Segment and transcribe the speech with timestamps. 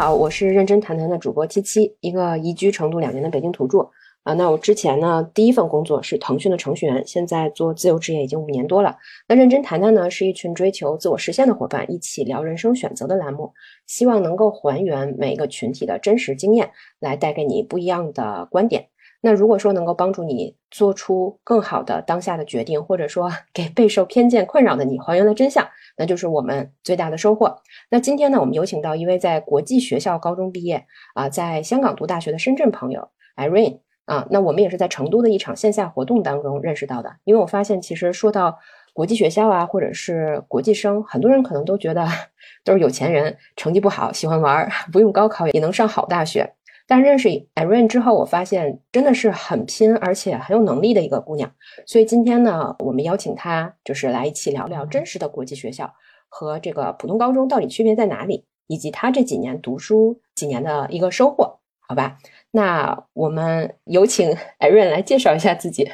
[0.00, 3.80] 好，我是认真谈谈的主播七七，一个移居成都两年的北京土著
[4.22, 4.32] 啊。
[4.32, 8.96] 那我之前呢，第一份工作是腾讯的程序员，现在做自由职业已经五年多了。
[9.28, 13.52] 那认真谈谈呢，是一群追求自我实现的伙伴，一起聊人生选择的栏目，
[13.86, 18.86] 希望能够还原每个群体的真实经验，来带给你不一样的观点。
[19.22, 27.54] 那如果说能够帮助你做出更好的当下的决定，或者说给备受偏见困扰的你还原了真相，那就是我们最大的收获。
[27.90, 34.26] 那今天呢，我们有请到一位在国际学校高中毕业啊，在香港读大学的深圳朋友 Irene 啊。
[34.30, 37.16] 那我们也是在成都的一场线下活动当中认识到的。
[37.24, 38.58] 因为我发现，其实说到
[38.94, 42.06] 国际学校啊，或者是国际生，很多人可能都觉得
[42.64, 46.54] 都是有钱人，成绩不好，喜欢玩， 不用高考也能上好大学。
[46.90, 51.54] 但认识 Irene 之后，我发现真的是很拼，而且很有能力的一个姑娘。
[51.86, 55.94] 所以今天呢，我们邀请她，就是来一起聊聊真实的国际学校
[56.28, 62.18] 和这个普通高中到底区别在哪里，以及她这几年读书几年的一个收获，好吧？
[62.50, 65.88] 那我们有请 Irene 来介绍一下自己。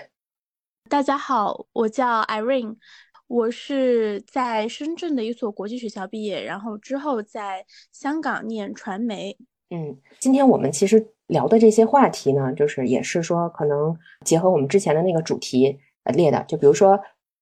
[0.89, 2.77] 大家好，我叫 Irene，
[3.27, 9.37] 我是在深圳的一所国际学校毕业，然后之后在香港念传媒。
[9.71, 17.01] 嗯，今天我们其实聊的这些话题呢，就是也是说可能结合我们之前的那个主题呃列的，就比如说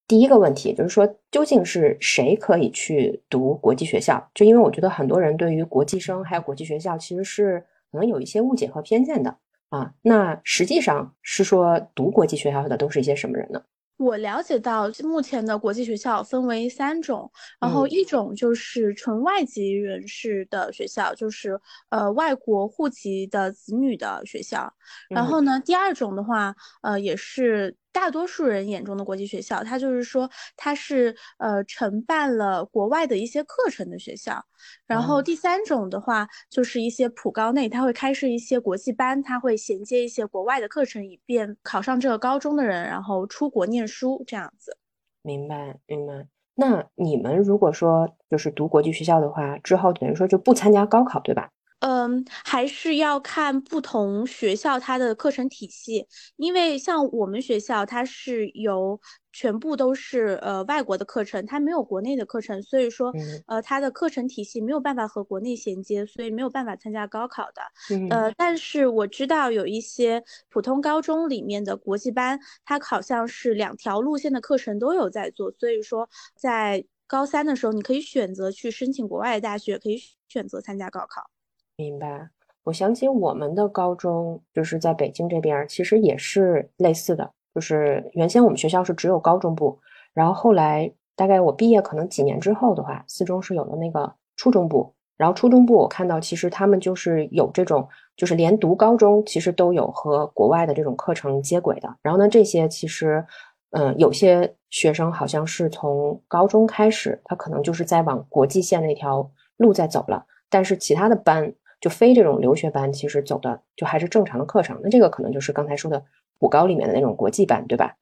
[0.09, 4.31] 第一个问题，就是说究竟是谁可以去读国际学校？
[4.35, 7.61] 就因为我觉得很多人对于国际生还有国际学校其实是
[7.93, 9.37] 可能有一些误解和偏见的
[9.69, 9.93] 啊。
[10.01, 13.63] 那实际上是说读国际学校的都是一些什么人呢？
[13.97, 24.73] 我了解到，目前的国际学校分为三种，然后一种就是纯外籍人士的学校，就是呃外国户籍的子女的学校。
[25.09, 27.77] 然后呢，第二种的话，呃也是。
[27.95, 34.45] 大多数人眼中的国际学校，它就是说它是呃承办了国外的一些课程的学校。
[34.85, 44.77] 然后第三种的话，就是一些普高内，它会开设一些国际班，它会衔接一些国外的课程，以便考上这个高中的人，然后出国念书这样子。
[45.23, 46.27] 明白，明白。
[46.57, 51.51] 那你们如果说就是读国际学校的话，之后等于说就不参加高考，对吧？
[51.87, 56.07] 嗯，还是要看不同学校它的课程体系，
[56.37, 58.99] 因为像我们学校，它是由
[59.33, 63.13] 全部都是呃外国的课程，它没有国内的课程，所以说
[63.47, 67.61] 呃它的课程体系没有办法和国内衔接，所以没有办法参加高考的。
[68.09, 81.34] 呃，但是我知道有一些普通高中里面的国际班，它好像是两条路线的课程都有在做，所以说在高三的时候，你可以选择去申请国外的大学，可以选择参加高考。
[81.77, 82.29] 明白，
[82.63, 89.77] 我想起我们的高中就是在北京这边，其实也是类似的，就是原先我们学校是只有高中部，
[90.13, 103.27] 然后后来大概我毕业可能几年之后的话，四中是有了那个初中部，然后初中部我看到其实他们就是有这种，就是连读高中其实都有和国外的这种课程接轨的，然后呢这些其实，
[103.71, 111.53] 嗯，有些学生好像是从高中开始，他可能就是在往国际线那条路在走了，但是其他的班。
[111.81, 114.81] 就非这种留学班，其实走的就还是正常的课程。
[114.83, 116.05] 那这个可能就是刚才说的
[116.39, 117.97] 普高里面的那种国际班，对吧？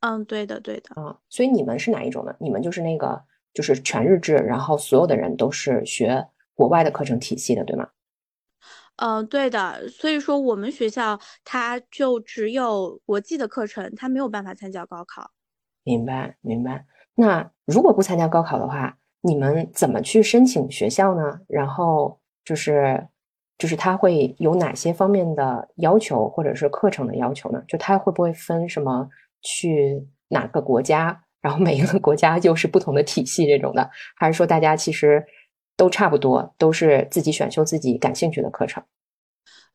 [0.00, 1.00] 嗯，对的，对的。
[1.00, 2.34] 啊，所以你们是哪一种呢？
[2.38, 7.88] 你们就是那个就是全日制，然后所有的人都是学国外的课程体系的，对吗？
[8.96, 9.88] 嗯，对的。
[9.88, 15.30] 所以说我们学校它就只有国际的课程，它没有办法参加高考。
[15.84, 16.84] 明白，明白。
[17.14, 21.40] 那如果不参加高考的话，你们怎么去申请学校呢？
[21.48, 23.08] 然后就是。
[23.60, 27.60] 就是他会有哪些方面的要求，或者是课程的要求呢？
[27.66, 29.08] 就他会不会分什么
[29.42, 35.26] 去哪个国家，然后每一个国家又是不同的体系这种的，还是说大家其实
[35.76, 38.80] 都差不多，都是自己选修自己感兴趣的课程？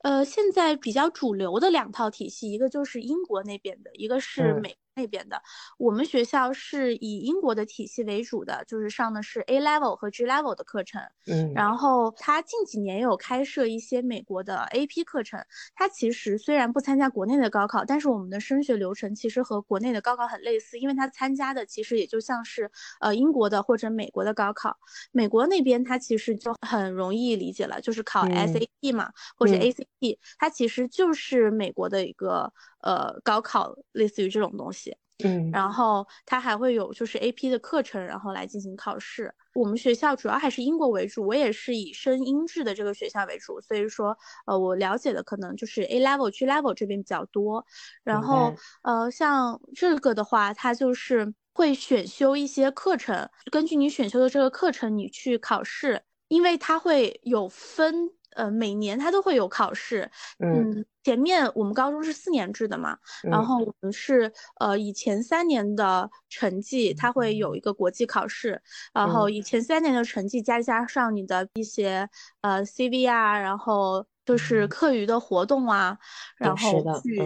[0.02, 4.78] 呃，现在比较主流的两套体系，一个就是英国那边的，一个是美。
[4.96, 5.42] 那边的，
[5.78, 11.02] 我们学校是以英国的体系为主的，就是上的是 A level 和 G level 的课程。
[11.26, 15.44] 嗯，然后他近几年有开设一些美国的 AP 课程。
[15.76, 22.70] 他其实虽然不参加国内的高考，但是我们的升学流程其实和国内的高考很类似，因为他参加的其实也就像是
[23.00, 24.78] 呃英国的或者美国的高考。
[25.12, 32.54] 美国那边它其实就很容易理解了，就是考 SAT 嘛，或者 ACT，它其实就是美国的一个。
[32.84, 39.34] 呃，高考类似于这种东西，嗯，然后它还会有就是 A P 的课程，然后来进行考试。
[39.54, 47.66] 我们学校主要还是英国为主，我也是以升英制的这个学校为主，所以说，呃，我了解的可能就是 A level、G level 这边比较多。
[48.04, 56.04] 然后，呃，像这个的话，它就是会选修一些课程，根据你选修的这个课程，你去考试。
[56.30, 60.10] 因为它会有分，呃，每年它都会有考试。
[60.40, 68.62] 嗯，前面我们高中是四年制的嘛，然后我们是呃以前三年的成绩，它会有一个国际考试，
[68.94, 72.10] 然后以前三年的成绩加加上你的一些
[72.42, 75.98] 呃 CV 啊，然后就是课余的活动啊，
[76.38, 77.20] 然后去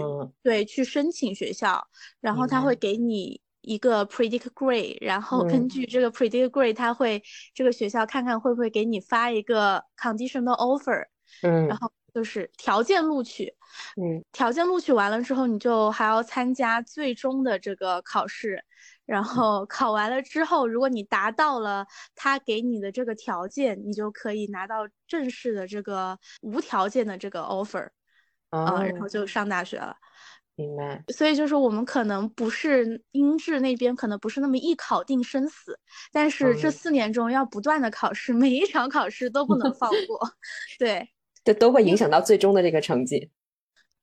[0.44, 1.88] 对去申请学校，
[2.20, 3.42] 然后他会给你。
[3.68, 7.22] 一个 predict grade，然后根据这个 predict grade，他会
[7.54, 11.06] 这个学校看看会不会给你发一个 conditional offer，
[11.44, 13.54] 嗯，然后就是条件录取，
[14.02, 18.64] 嗯，条件录取完了之后，你就还要参加最终的这个考试，
[19.06, 21.86] 然后考完了之后，如果你达到了
[22.16, 27.90] 他给你的这个条件，你就可以拿到正式的这个无条件的这个 offer，
[28.50, 29.94] 啊，然后就上大学了。
[30.58, 35.80] 明白，所以就是我们可能不是英制那边，可能不是那么一考定生死，
[36.12, 40.20] 但是这四年中要不断的考试，每一场考试都不能放过，
[40.80, 41.08] 对，
[41.44, 43.30] 这都会影响到最终的这个成绩。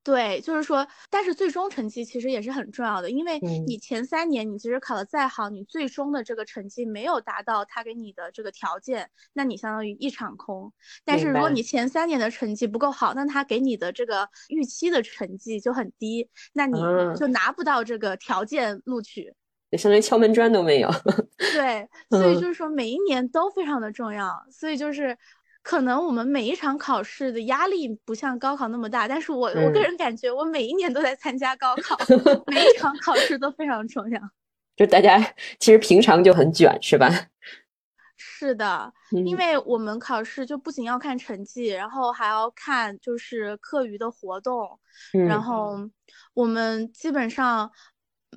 [0.05, 10.71] 对，就是说，但是最终成绩其实也是很重要的，因为你前三年你其实考的再好，你最终的这个成绩没有达到他给你的这个条件，那你相当于一场空。
[11.07, 16.79] 但是如果你前三年的成绩不够好，那他给你的这个预期的成绩就很低，那你
[17.17, 19.33] 就拿不到这个条件录取，
[19.71, 20.91] 也相当于敲门砖都没有。
[21.39, 25.17] 对，所以就是说每一年都非常的重要，所以就是。
[25.65, 31.97] 可能我们每一场考试的压力不像高考那么大，但是我我个人感觉我每一年都在参加高考，
[32.47, 34.21] 每一场考试都非常重要。
[34.77, 35.19] 就大家
[35.59, 37.09] 其实平常就很卷，是吧？
[38.17, 44.79] 是的，因为我们考试就不仅要看成绩，然后还要看就是课余的活动，
[45.27, 45.79] 然后
[46.35, 47.73] 我们基本上。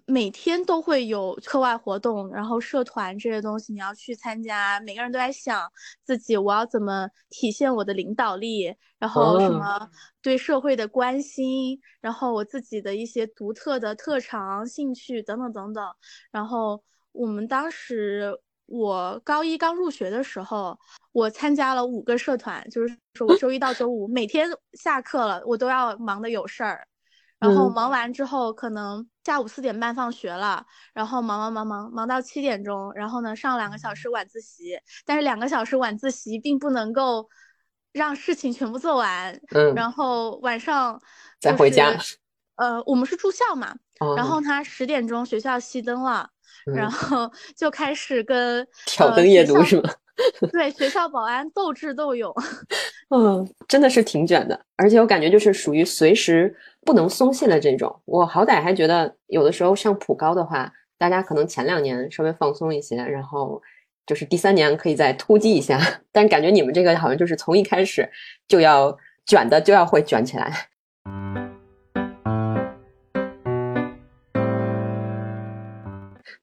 [0.05, 4.79] 每天都会有课外活动，然后社团这些东西你要去参加。
[4.81, 5.71] 每个人都在想
[6.03, 9.89] 自己我要怎么体现我的领导力，然后什么
[10.21, 15.85] 对社会的关心，然后我自己的一些独特的特长、兴趣等等等等。
[16.31, 20.77] 然后我们当时我高一刚入学的时候，
[21.11, 26.87] 我参加了五个社团，就是说我周一到周五每天下课了，我都要忙的有事儿。
[27.39, 37.29] 然后忙完之后，可能下午四点半放学了，然后忙忙忙忙忙到七点钟，然后呢上两个小时晚自习，但是两个小时晚自习并不能够
[37.93, 40.99] 让事情全部做完，嗯，然后晚上
[41.39, 41.95] 再回家，
[42.55, 43.75] 呃，我们是住校嘛，
[44.15, 46.27] 然后他十点钟学校熄灯了，
[46.75, 49.89] 然后就开始跟 挑灯夜读是吗？
[50.51, 52.33] 对，学校保安斗智斗勇，
[53.09, 56.55] 嗯，真的是挺卷的，而且我感觉就是属于随时
[56.87, 57.93] 不能松懈的这种。
[58.05, 63.61] 我好歹还觉得有的时候上普高的话，大家可能前两年稍微放松一些，然后
[64.05, 65.77] 就是第三年可以再突击一下。
[66.13, 68.09] 但感觉你们这个好像就是从一开始
[68.47, 70.49] 就要卷的，就要会卷起来。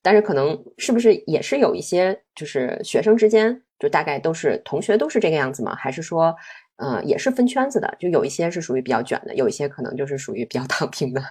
[0.03, 3.63] 但是可能是不是也是有一些就是学生之间。
[3.77, 5.75] 就大概都是同学都是这个样子吗？
[5.75, 6.35] 还是说，
[6.77, 7.97] 嗯，也是分圈子的？
[8.01, 11.23] 就有一些是属于比较卷的，有一些可能就是属于比较 躺平的。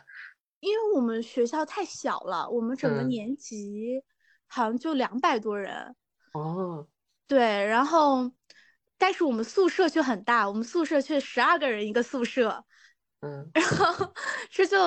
[0.62, 4.01] 因为我们学校太小了，我们整个年级
[4.48, 5.94] 好像就两百多人。
[6.34, 6.88] 哦，
[7.27, 8.32] 对，然后
[8.98, 12.63] 但是我们宿舍却很大，我们宿舍却十二个人一个宿舍。
[13.20, 14.13] 嗯， 然后
[14.50, 14.77] 这就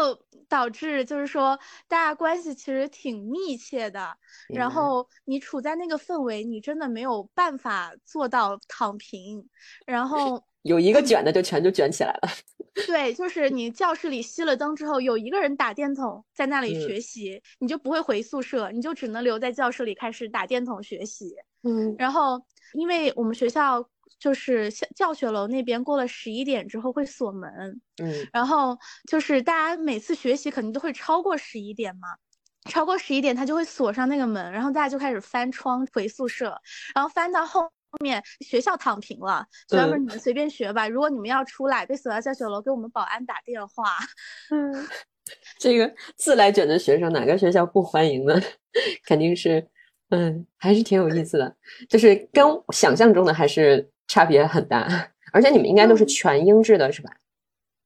[0.49, 4.17] 导致就是说大家关系其实挺密切的，
[4.49, 9.49] 然后你处在那个氛围，你真的没有办法做到躺平。
[9.85, 12.29] 然后 有一个卷的就全就卷起来了。
[12.87, 21.35] 对，就是你教室里熄了灯之后，有一个人打电筒在那里学习，你就不会回宿舍，你就只能留在教室里开始打电筒学习。
[21.63, 23.89] 嗯，然后因为我们学校。
[24.19, 28.77] 就是教学楼那边过了十一点之后会锁门，嗯，然后
[29.09, 32.09] 就是大家每次学习肯定都会超过十一点嘛，
[32.71, 36.59] 超过十一点他就会锁上那个门，然后大家就开始翻窗回宿舍，
[36.95, 37.71] 然后翻到后
[38.01, 43.85] 面学校躺平了，学校说你们随便学吧，如果你们要出来被锁在教学楼，给我们保安打电话。
[44.51, 44.89] 嗯，
[45.61, 48.41] 这个自来卷的学生哪个学校不欢迎呢？
[49.05, 49.69] 肯定是，
[50.09, 51.55] 嗯，还是挺有意思的，
[51.89, 53.91] 就是跟想象中的还是。
[54.07, 57.11] 差别很大，而且你们应该都是全英制的，是吧？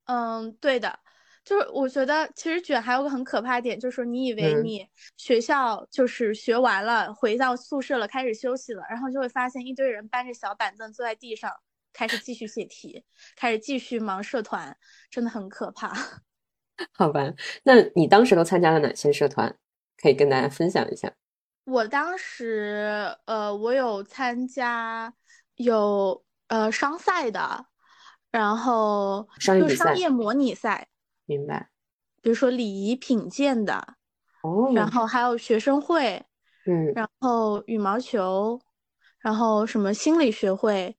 [0.06, 0.98] 嗯，对的，
[1.44, 4.86] 就是我觉得其实卷还有个很可怕的点，就是说你以为你
[5.16, 11.50] 学校就是学完了，回到宿舍了，开始休息了，然后就会发现一堆人搬着小板凳坐在地上，
[11.92, 13.04] 开始继续写题，
[13.36, 14.76] 开始继续忙社团，
[15.10, 15.94] 真的很可怕。
[16.94, 19.56] 好吧，那你当时都参加了哪些社团？
[19.96, 21.12] 可以跟大家分享一下。
[21.64, 25.14] 我当时，呃，我有参加。
[25.62, 27.66] 有呃商赛的，
[28.30, 30.88] 然后商业比赛就商业模拟赛，
[31.26, 31.68] 明白。
[32.22, 33.94] 比如说礼仪品鉴的，
[34.42, 36.24] 哦，然后还有学生会，
[36.66, 38.60] 嗯，然后羽毛球，
[39.20, 40.96] 然后什么心理学会，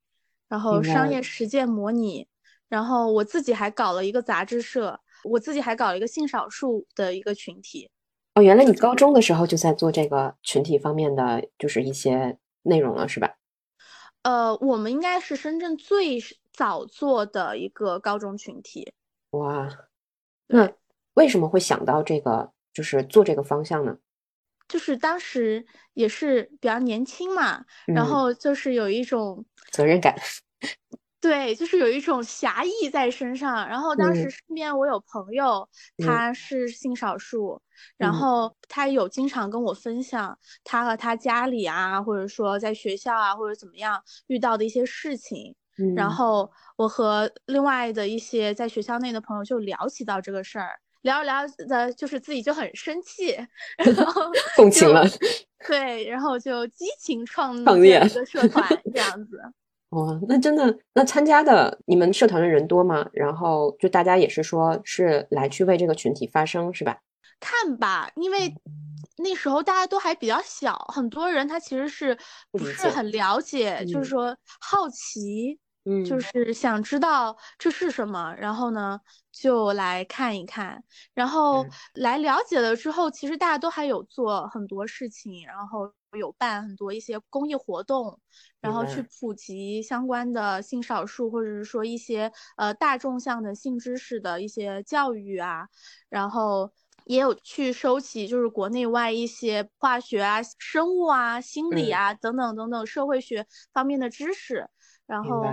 [0.48, 2.28] 然后商业实践模拟，
[2.70, 7.90] 然后我自己还搞了一个杂志社，我自己还搞了一个性少数的一个群体。
[8.36, 13.36] 哦，原来你高中的时候就在做这个群体方面的，就是一些内容了，是吧？
[14.24, 16.20] 呃，我们应该是深圳最
[16.54, 18.94] 早做的一个高中群体。
[19.32, 19.68] 哇，
[20.48, 20.72] 那
[21.14, 23.98] 为什么会想到这个，就是做这个方向呢？
[24.68, 30.16] 就是当时也是比较年轻嘛，然嗯后就是有一种责任感，
[31.22, 33.68] 对，就是有一种侠义在身上。
[33.70, 37.62] 然后当时嗯身边我有朋友，嗯他是性少数，
[37.96, 45.56] 然嗯后他有经常跟我分享他和他家里啊，或者说在学校啊，或者怎么样遇到的一些事情。
[45.96, 53.38] 然嗯后我和另外的一些在学校内的朋友就聊起到这个事儿，聊着聊着的，就是自己就很生气，
[53.78, 55.04] 然后就共情了。
[55.68, 59.40] 对，然后就激情创创建一个社团这样子。
[59.92, 63.06] 哇，那真的，那参加的你们社团的人多吗？
[63.12, 67.02] 然后就大家也是说是来去为这个群体发声，是吧？
[67.42, 68.54] 看吧，因为嗯。
[69.18, 72.18] 那时候大家都还比较小，很多人他其实是
[72.52, 74.10] 不是很了解，就嗯是。
[74.10, 76.04] 说好奇，嗯。
[76.06, 79.00] 就是想知道这是什么，然后呢
[79.32, 80.84] 就来看一看，
[81.14, 81.72] 然后嗯。
[81.96, 88.20] 来了解了之后，其实大家都还有做很多事情，然后有办很多一些公益活动，
[88.60, 89.06] 然后去。
[89.20, 95.68] 普及相关的性少数或者是说一些呃大众向的性知识的一些教育啊，
[96.10, 96.72] 然后
[97.06, 101.98] 也有去收集就是国内外一些化学啊、生物啊、心理嗯。
[101.98, 104.68] 啊、等等等等社会学方面的知识，
[105.06, 105.44] 然后。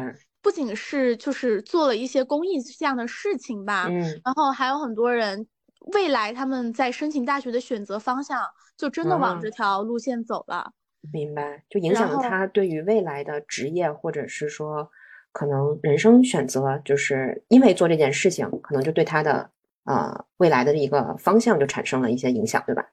[0.41, 4.01] 不仅是就是做了一些公益这样的事情吧，嗯。
[4.25, 5.47] 然后还有很多人
[5.93, 8.43] 未来他们在申请大学的选择方向
[8.77, 10.73] 就真的往啊这条路线走了。
[11.13, 14.91] 明白，就影响了他对于未来的职业，或者是说
[15.33, 19.51] 可能人生选择，就是因为做这件事情，可能就对他的
[19.85, 22.85] 呃未来的一个方向就产生了一些影响，对吧？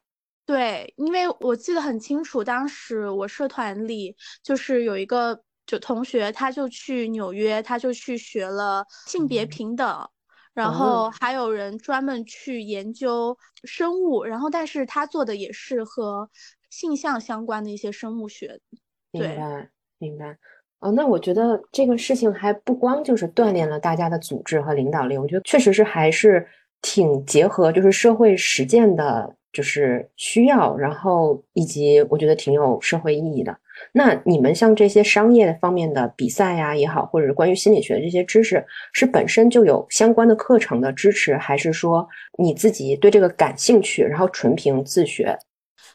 [0.46, 10.10] 对，因为我记得很清楚，当时我社团里就是有一个就同学，他就去纽约，他就去学了性别嗯平等，
[10.56, 16.28] 然哦后还有人专门去研究生物，然后但是他做的也是和
[16.72, 18.60] 性向相关的一些生物学。
[19.12, 19.70] 对明白，
[20.00, 20.38] 明白。
[20.80, 26.46] 哦，那我觉得这个事情还不光就是锻炼了大家的组织和领导力，我觉得确实是还是
[26.82, 33.58] 挺结合就是社会实践的，就是需要，然后以及我觉得挺有社会意义的。
[33.92, 45.38] 那你们像这些商业方面的比赛呀也好，或者是关于心理学的这些知识，是本身就有相关的课程的支持，还是说你自己对这个感兴趣，然后纯凭自学？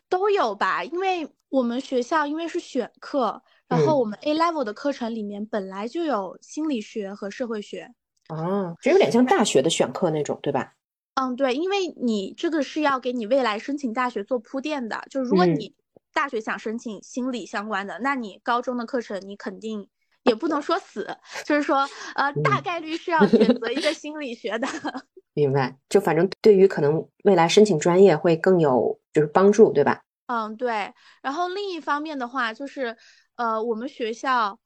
[0.08, 7.88] 都有吧，因为我们学校因为是选课，然后嗯我们 A level 的课程里面本来就有心理学和社会学。
[8.28, 10.74] 啊，这有点像大学的选课那种，对吧？
[11.14, 15.04] 嗯，对，因为你这个是要给你未来申请大学做铺垫的。
[15.10, 15.74] 就如果嗯你
[16.12, 19.88] 大学想申请心理相关的，那你高中的课程你肯定
[20.24, 24.68] 也不能说死，就是说呃大嗯概率是要选择一个心理学的。
[25.32, 30.02] 明白，就反正对于可能未来申请专业会更有就是帮助，对吧？
[30.26, 30.92] 嗯，对。
[31.22, 32.96] 然后另一方面的话，就是
[33.36, 34.58] 呃，我们学校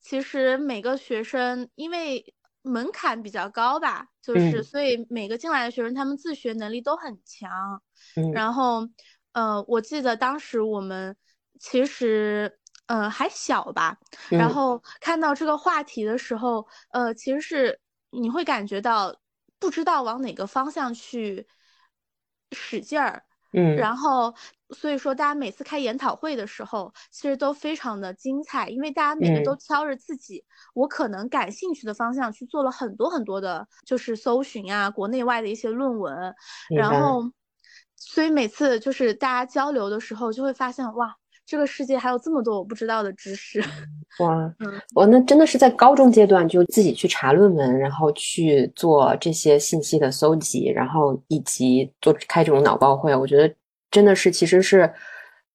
[0.00, 7.82] 其实每个学生因为门槛比较高吧，就是嗯所以每个进来的学生他们自学能力都很强。
[8.16, 8.86] 嗯然后
[9.34, 11.16] 呃，我记得当时我们
[11.60, 13.96] 其实呃还小吧，
[14.36, 14.50] 然嗯。
[14.50, 19.14] 后看到这个话题的时候，呃，其实是你会感觉到
[19.58, 21.46] 不知道往哪个方向去
[22.52, 23.22] 使劲儿。
[23.52, 23.76] 嗯。
[23.76, 24.34] 然后，
[24.70, 29.56] 所以说大家每次开研讨会的时候，其实都非常的精彩，因为大家每个都嗯。
[29.56, 30.44] 挑着自己
[30.74, 36.34] 我可能感兴趣的方向去做了很多很多的，就是搜寻啊，国内外的一些论文，
[36.74, 37.22] 然后，
[38.00, 41.14] 所以每次就是大家交流的时候，就会发现哇，
[41.46, 43.62] 这个世界还有这么多我不知道的知识。
[44.18, 53.54] 哇嗯，哇，那真的是在高中阶段就自己去查论文，然后去做这些信息的搜集，然后以及做开这种脑报会，我觉得
[53.90, 54.92] 真的是其实是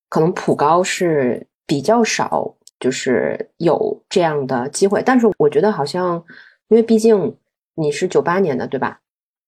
[0.08, 5.02] 可能普高是比较少，就是有这样的机会。
[5.04, 6.24] 但是我觉得好像，
[6.70, 7.36] 因为毕竟
[7.74, 9.02] 你是九八年的，对吧？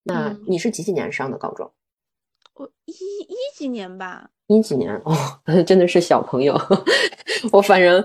[0.03, 1.71] 那嗯你是几几年上的高中？
[2.57, 5.13] 我一一几年吧，一几年哦，
[5.65, 6.59] 真的是小朋友。
[7.53, 8.03] 我反正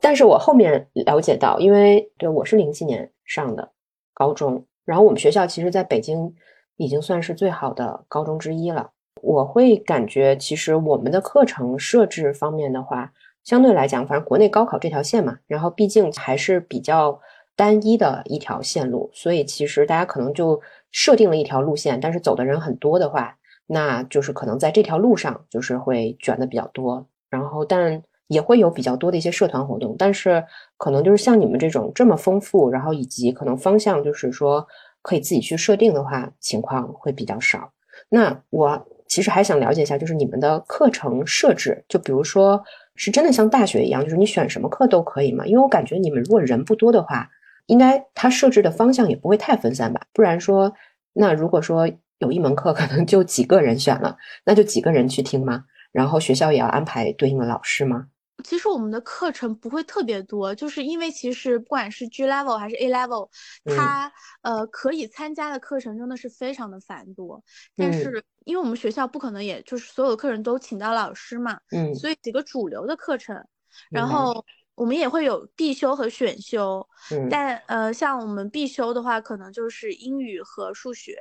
[0.00, 3.70] 但是我后面了解到，因为对我是零七年上的
[4.12, 6.34] 高中，然后我们学校其实在北京
[6.76, 8.90] 已经算是最好的高中之一了。
[9.22, 13.10] 我会感觉，其实我们的课程设置方面的话，
[13.42, 17.18] 相对来讲，反正国内高考这条线嘛，然后毕竟还是比较
[17.56, 20.60] 单一的一条线路，所以其实大家可能就
[20.92, 23.34] 设定了一条路线，但是走的人很多的话，
[23.66, 30.44] 那就是可能在这条路上就是会卷的比较多，然后但也会有比较多的一些社团活动，但是
[30.76, 34.66] 可能就是像你们这种这么丰富，然后以及可能方向就是说
[35.02, 37.72] 可以自己去设定的话，情况会比较少。
[38.08, 38.86] 那我。
[39.06, 42.60] 其实还想了解一下，就是你们的课程设置，就比如说
[42.96, 45.46] 是真的像大学一样，就是你选什么课都可以吗？
[45.46, 47.28] 因为我感觉你们如果人不多的话，
[47.66, 50.00] 应该它设置的方向也不会太分散吧？
[50.12, 50.72] 不然说，
[51.12, 55.64] 那如果说有一门课可能就几个人选了，那就几个人去听吗？
[55.92, 58.08] 然后学校也要安排对应的老师吗？
[58.42, 63.30] 其实我们的课程不会特别多，就是因为其实不管是 G level 还是 A level，
[63.64, 67.42] 它呃可以参加的课程真的是非常的繁多。
[67.76, 73.40] 但是因为我们学校不可能也就是所有的课程都请到老师嘛，嗯，所以几个主流的课程，
[73.88, 74.44] 然后
[74.74, 76.84] 我们也会有必修和选修。
[77.12, 81.16] 嗯，但呃像我们必修的话，可能就是英语和数学。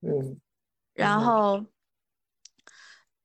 [0.00, 0.40] 嗯，
[0.94, 1.64] 然后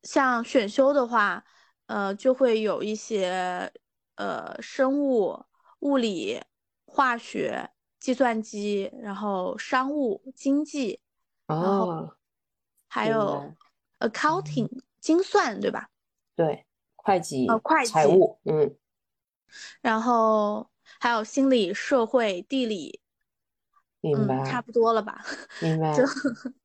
[0.04, 1.44] 像选修的话。
[1.88, 3.72] 呃，就会有一些
[4.16, 5.46] 呃生物、
[5.82, 6.42] 物理、
[6.84, 11.00] 化学、计算机，然后商务、经济，
[11.46, 12.10] 然后
[12.88, 13.56] 还有
[14.00, 15.92] accounting 精算，对吧？
[16.36, 16.66] 对，
[16.96, 18.76] 会计、呃会计、财务，嗯。
[19.82, 20.68] 然后
[21.00, 23.00] 还有心理、社会、地理，
[24.14, 25.18] 明白，差不多了吧？
[25.62, 25.94] 明白。
[25.94, 26.04] 就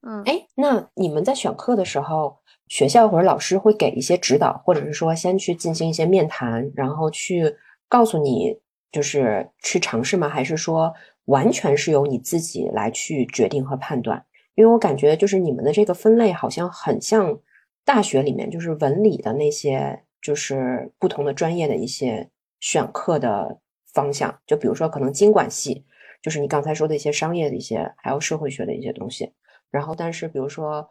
[0.02, 2.38] 嗯，哎，那你们在选课的时候？
[2.69, 7.52] 学校或者老师会给一些指导，或者是说先去进行一些面谈，然后去
[7.88, 8.56] 告诉你
[8.93, 10.28] 就是去尝试吗？
[10.28, 14.25] 还是说完全是由你自己来去决定和判断？
[14.54, 17.36] 因为我感觉就是你们的这个分类好像很像
[17.84, 23.58] 大学里面就是文理的那些就是不同的专业的一些选课的
[23.93, 24.32] 方向。
[24.47, 25.84] 就比如说可能经管系
[26.23, 29.33] 就是你刚才说的一些商业的一些，还有社会学的一些东西。
[29.71, 30.89] 然后但是比如说。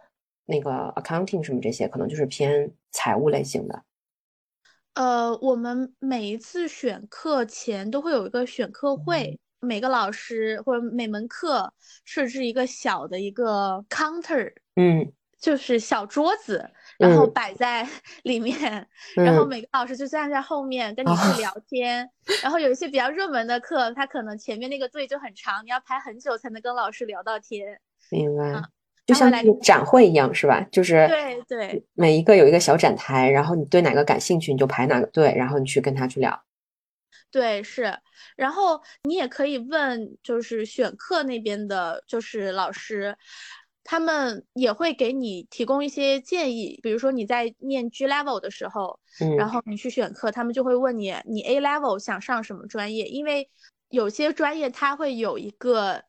[0.51, 3.83] 那个 accounting 什么这些，可能就是偏财务类型的。
[4.95, 11.71] 呃，我们每一次选课前都会有一个选课会，每个老师或者每门课
[12.03, 16.67] 设置一个小的一个 counter，嗯，就是小桌子，
[16.99, 17.87] 然后摆在
[18.23, 22.07] 里面，然后每个老师就站在后面跟你去聊天。
[22.43, 27.79] 然后有一些比较热门的课，他可能前面那个队就很长，你要排很久才能跟老师聊到天。
[28.11, 28.61] 明白。
[29.07, 30.61] 就像那个展会一样，是吧？
[30.71, 36.43] 就是对对，每一个有一个小展台，然后你对哪个感兴趣，你就排哪个队，然后你去跟他去聊。
[37.31, 37.97] 对，是。
[38.35, 43.15] 然后你也可以问，就是选课那边的，就是老师，
[43.89, 46.79] 他们也会给你提供一些建议。
[46.83, 53.05] 比如说你在念 G level 的时候，嗯，然后你去选课，他们就会问你，你 A level 想上什么专业？
[53.05, 53.49] 因为
[53.89, 56.03] 有些专业它会有一个。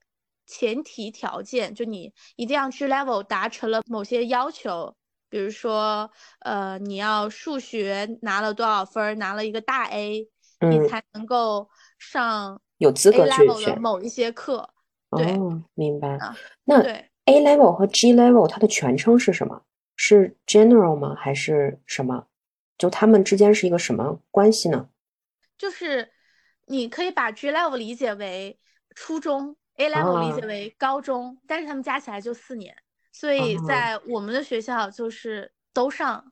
[0.52, 4.96] 前提条件就你一定要 G level 达成了某些要求，
[5.28, 10.28] 比如说，呃，你要数学拿了多少分，拿了一个大 A，
[10.68, 11.68] 你才能够
[12.00, 14.68] 上有资格去选某一些课。
[15.16, 15.38] 对，
[15.74, 16.18] 明白。
[16.64, 16.82] 那
[17.30, 19.62] A level 和 G level 它的全称是什么？
[19.96, 21.14] 是 General 吗？
[21.14, 22.26] 还是什么？
[22.76, 24.88] 就他们之间是一个什么关系呢？
[25.56, 26.10] 就是
[26.66, 28.58] 你可以把 G level 理解为
[28.94, 29.56] 初中。
[29.76, 32.76] A level 理解为高中，但是他们加起来就四年，
[33.12, 36.22] 所以在我们的学校就是都上。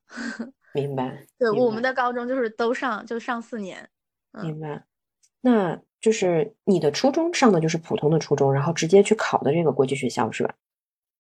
[0.75, 1.25] 明白。
[1.39, 3.89] 对，我们的高中就是都上，就上四年。
[4.43, 4.85] 明白。
[5.41, 10.55] 那就是你的初中上的就是普通的初中，然后直接去考的这个国际学校是吧？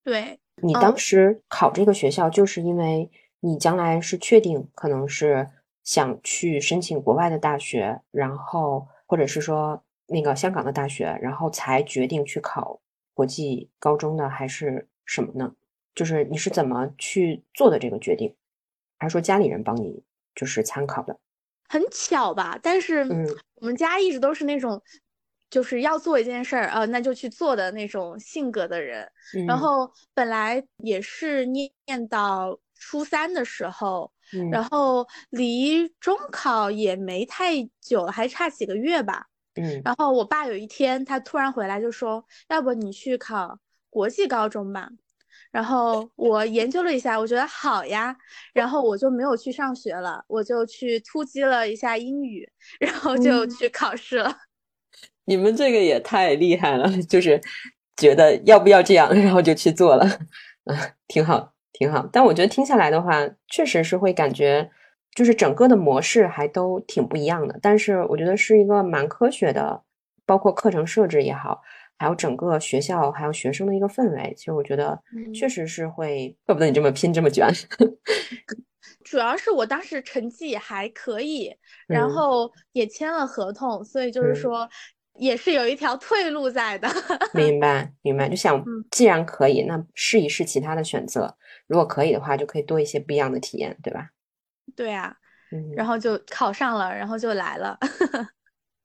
[0.08, 0.40] 对。
[0.62, 5.48] 你当时考这个学校，就是因为你将来是确定可能是
[5.84, 9.82] 想去申请国外的大学，然后或者是说。
[10.10, 12.80] 那个香港的大学，然后才决定去考
[13.12, 15.52] 国际高中的，还是什么呢？
[15.94, 18.34] 就是你是怎么去做的这个决定，
[18.98, 20.02] 还是说家里人帮你
[20.34, 21.18] 就是参考的？
[21.68, 23.00] 很巧吧，但是
[23.56, 24.80] 我们家一直都是那种
[25.50, 29.10] 就是要做一件事儿，呃，那就去做的那种性格的人。
[29.46, 31.70] 然后本来也是念
[32.08, 34.12] 到初三的时候，
[34.50, 39.26] 然后离中考也没太久，还差几个月吧。
[39.54, 43.58] 嗯，然后我爸有一天他突然回来就说，要不你去考
[43.90, 44.88] 国际高中吧。
[45.50, 48.14] 然后我研究了一下，我觉得好呀，
[48.52, 54.36] 然后我就没有去上学了，我就去突击了一下英语，然后就去考试了。
[55.24, 57.40] 你们这个也太厉害了， 就是
[57.96, 60.06] 觉得要不要这样，然后就去做了，
[60.64, 62.08] 嗯，挺好，挺好。
[62.12, 64.70] 但我觉得听下来的话，确实是会感觉，
[65.14, 67.58] 就是整个的模式还都挺不一样的。
[67.60, 69.82] 但是我觉得是一个蛮科学的，
[70.24, 71.60] 包括课程设置也好，
[71.98, 74.32] 还有整个学校还有学生的一个氛围。
[74.36, 74.98] 其实我觉得
[75.34, 77.46] 确实是会，怪不得你这么拼这么卷。
[79.08, 81.54] 主要是我当时成绩也还可以，
[81.86, 84.68] 然后也签了合同，所以就是说。
[85.20, 86.88] 也是有一条退路在的，
[87.34, 88.28] 明白明白。
[88.28, 91.36] 就想，既然可以，那试一试其他的选择。
[91.66, 94.10] 如果可以的话，就可以多一些不一样的体验，对吧？
[94.76, 95.16] 对啊，
[95.50, 97.76] 嗯，然后就考上了，然后就来了，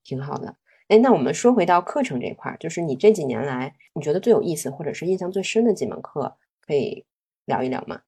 [0.03, 0.55] 挺好的。
[0.88, 7.05] 哎，那我们说回到课程这块儿，就是你这几年来，你觉得最有意思或者是印象最深的几门课，可以
[7.45, 8.01] 聊一聊吗？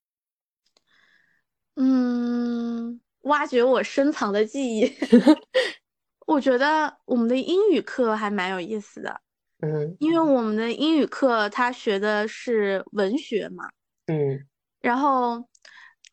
[1.75, 4.91] 嗯，挖掘我深藏的记忆。
[6.25, 9.21] 我觉得我们的英语课还蛮有意思的，
[9.61, 13.69] 嗯，因为我们的英语课他学的是文学嘛，
[14.07, 14.45] 嗯，
[14.81, 15.47] 然后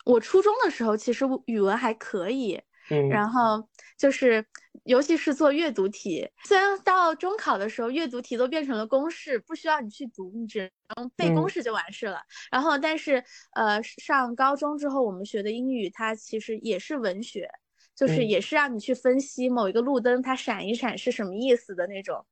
[0.05, 4.45] 我初中的时候其实语文还可以，嗯，然后就是
[4.85, 12.21] 尤其是做阅读题，虽然到中考的时候阅读题都变成了公式，不需要你去读，你只能背公式就完事了。
[12.51, 13.23] 然后但是
[13.55, 17.49] 呃上高中之后我们学的英语它其实也是文学。
[17.95, 22.25] 就是也是让你去分析某一个路灯它闪一闪是什么意思的那种，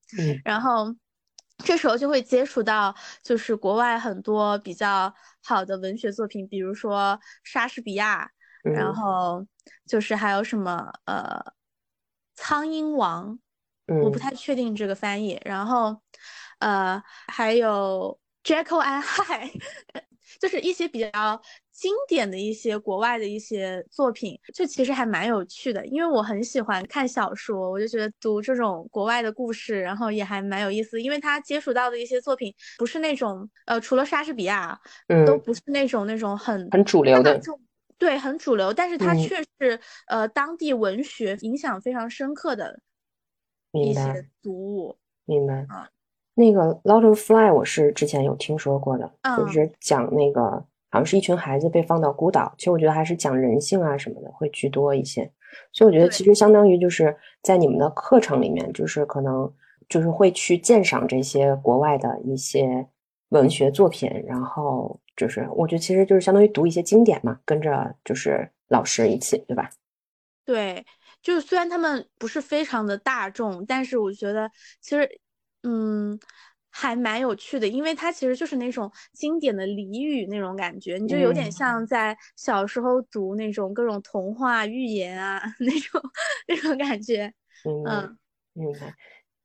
[0.43, 0.87] 然后
[1.59, 8.31] 这时候就会接触到就是国外很多比较好的文学作品，比如说莎士比亚，
[8.65, 9.47] 然后
[9.87, 11.39] 就是还有什么呃
[12.41, 13.39] 苍蝇王，
[14.03, 16.01] 我不太确定这个翻译，然后
[16.59, 19.53] 呃还有 Jekyll and Hyde，
[20.41, 21.41] 就是一些比较。
[21.73, 37.41] 经典的一些国外的一些作品，就其实还蛮有趣的，因为我很喜欢看小说，我就觉得读这种国外的故事，然后也还蛮有意思，因为他接触到的一些作品不是那种呃，除了莎士比亚，嗯，都不是那种那种很很主流的，
[38.01, 42.81] 对，很主流，但是它却是呃当地文学影响非常深刻的
[43.73, 45.89] 一些读物，明白啊？
[46.35, 50.65] 那个《Lord of Fly》我是之前有听说过的，就是讲那个。
[50.93, 55.23] 好像是一群孩子被放到孤岛，其实我觉得还是讲人性啊什么的会居多一些，
[55.73, 59.49] 所以我觉得其实相当于就是在你们的课程里面，就是可能
[59.89, 62.85] 就是会去鉴赏这些国外的一些
[63.29, 69.71] 文学作品，然后就是我觉得其实就是相当于读一些经典嘛，跟着就是老师一起，对吧？
[70.45, 70.85] 对，
[71.23, 75.21] 就是虽然他们不是非常的大众，但是我觉得其实
[75.63, 76.19] 嗯。
[76.73, 86.01] 还蛮有趣的，因为它其实就是那种经典的俚语那种感觉，你就有点像在小时候读那种各种童话寓言啊 那种
[86.47, 87.35] 那种感觉。
[87.65, 88.17] 嗯，
[88.53, 88.95] 明白。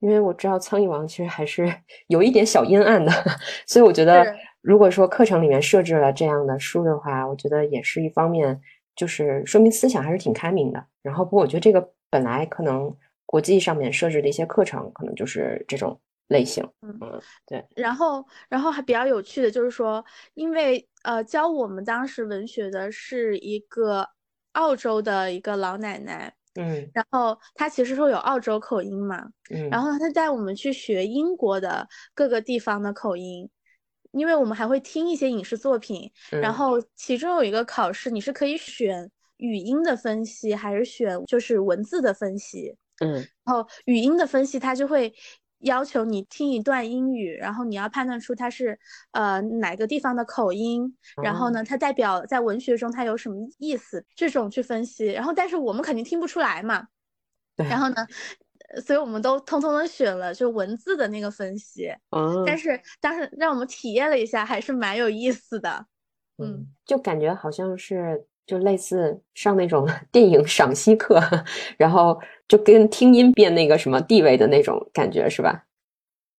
[0.01, 1.65] 因为我知道《苍蝇王》其实还是
[2.09, 3.11] 有一点小阴暗的，
[3.65, 4.23] 所以我觉得
[4.65, 8.59] 如果说课程里面设置了这样的书的话，我觉得也是一方面，
[8.95, 10.83] 就是说明思想还是挺开明的。
[11.03, 15.99] 然后，不过我觉得这个本来可能国际上面设置的一些课程，可能就是这种。
[16.29, 16.99] 类型，嗯，
[17.45, 24.09] 对，然后，然后还比较有趣的就是说，因为呃，教我们当时文学的是一个
[24.53, 33.47] 澳洲的一个老奶奶，嗯，然后她其实说有澳洲口音嘛，嗯，然后她带我们去学英国的各个地方的口音，
[34.15, 45.13] 因为我们还会听一些影视作品，然后其中有一个考试，你是可以选语音的分析，还是选就是文字的分析，嗯，然后语音的分析，它就会。
[45.59, 48.77] 要求你听一段英语，然后你要判断出它是
[49.11, 55.05] 呃哪个地方的口音，然后呢，它代表在文学中它有什么意思，这种去分析。
[55.07, 56.85] 然后，但是我们肯定听不出来嘛。
[57.55, 57.95] 然后呢，
[58.85, 61.91] 所以我们都通通的选了就文字的那个分析。
[62.11, 62.43] 嗯。
[62.45, 65.85] 但是当时让我们体验了一下，还是蛮有意思的。
[66.37, 68.25] 嗯，就感觉好像是。
[68.47, 71.19] 就类似上那种 电影赏析课，
[71.79, 75.65] 然后就跟听音辨那个什么地位的那种感觉，是吧？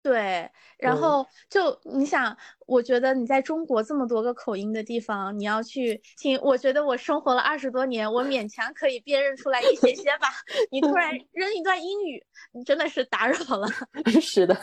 [0.04, 0.48] 对。
[0.78, 2.36] 然后就你想，
[2.66, 10.28] 我觉得你在中国这么多个口音的地方，你要去听，我觉得我生活了二十多年，我勉强可以辨认出来一些些吧。
[10.70, 13.66] 你突然 扔一段英语，你真的是打扰了。
[14.20, 14.54] 是的，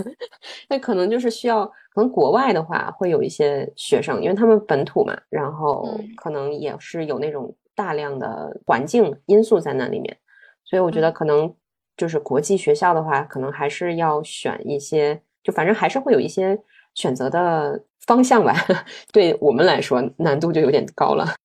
[0.69, 10.15] 那可能就是需要，可能国外的话会有一些学生，因为他们本土嘛，然后可能也是有那种大量的环境因素在那里面，
[10.63, 11.55] 所以我觉得可能
[11.97, 15.21] 就是国际学校的话，可能还是要选一些。
[15.43, 16.57] 就反正还是会有一些
[16.93, 18.53] 选择的方向吧，
[19.11, 21.35] 对我们来说难度就有点高了。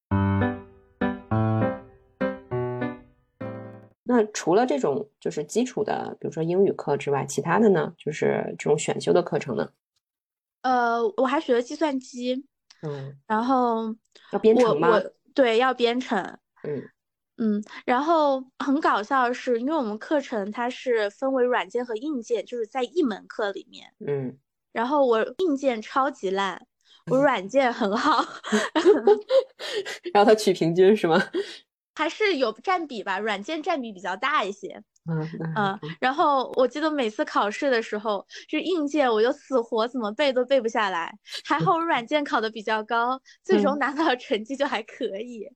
[4.04, 9.68] 那除了这种就是基础的，比如说英语课之外，其他的呢，就是这种选修的课程呢？
[10.62, 12.46] 呃，我还学了计算机，
[12.82, 13.94] 嗯，然后
[14.32, 14.98] 要编程吗？
[15.34, 16.18] 对，要编程。
[16.64, 16.82] 嗯
[17.38, 23.92] 嗯，然后很搞笑的是，因为我们课程它是分为软件和硬件，就是在一门课里面。
[24.06, 24.36] 嗯，
[24.72, 26.66] 然后我硬件超级烂，
[27.10, 28.24] 我软件很好。
[30.12, 31.22] 然后他取平均是吗？
[31.94, 34.82] 还是有占比吧，软件占比比较大一些。
[35.10, 41.12] 嗯嗯，然后我记得每次考试的时候，就硬件我就死活怎么背都背不下来，
[41.44, 45.48] 还好我软件考的比较高，最终拿到的成绩就还可以。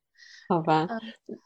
[0.48, 0.86] 好吧，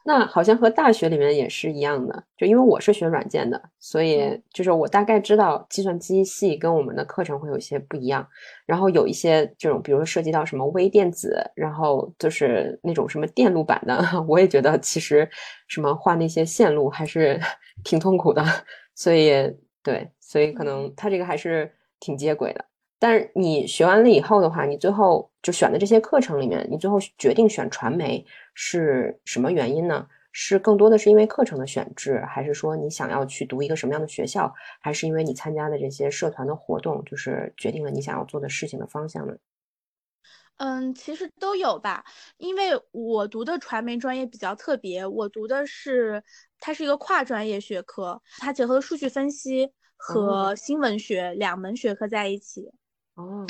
[0.03, 8.27] 那好像和大学里面也是一样的，就因为我是学软件的，所以就是我大概知道计算机系跟我们的课程会有一些不一样。
[8.65, 15.29] 然后有一些这种，比如说涉及到什么微电子，然后就是那种什么电路板的， 我也觉得其实
[15.67, 17.39] 什么画那些线路还是
[17.85, 18.43] 挺痛苦的。
[18.93, 19.31] 所以
[19.83, 22.65] 对，所以可能它这个还是挺接轨的。
[22.99, 30.07] 但是你学完了以后的话，你最后就选的这些课程里面，你最后决定选传媒是什么原因呢？
[30.39, 39.33] 是更多的是因为课程的选制，还是说你想要去读一个什么样的学校，还是因为你参加的这些社团的活动，就是决定了你想要做的事情的方向呢？
[40.57, 42.03] 嗯，其实都有吧。
[42.37, 46.23] 因为我读的传媒专业比较特别，我读的是
[46.59, 52.71] 它是一个跨专业学科，它结合了数据分析和新闻学两门学科在一起。
[53.17, 53.45] 哦，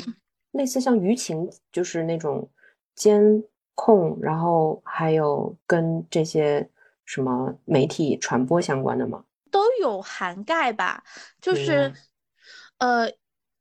[0.50, 2.50] 类似像舆情，就是那种
[2.94, 6.68] 监控，然后还有跟这些
[7.04, 9.24] 什么媒体传播相关的吗？
[9.50, 11.04] 都有涵盖吧，
[11.40, 11.92] 就是，
[12.78, 13.08] 呃，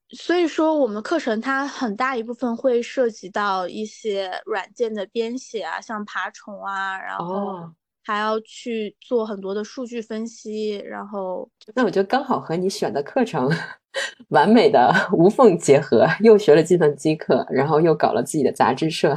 [0.09, 7.71] 所以说我们课程它很大一部分会涉及到一些软件的编写啊，像爬虫啊，然后。
[8.07, 13.51] 还要去做很多的数据分析，然后那我觉得刚好和你选的课程
[14.29, 19.13] 完美的 无缝结合，又学了计算机课，然后又搞了自己的杂志社，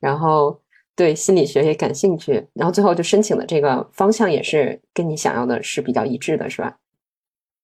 [0.00, 0.58] 然后
[0.96, 6.78] 对心理学也感兴趣，然后最后就申请的这个方向也是跟你想要的是比较一致的，是吧？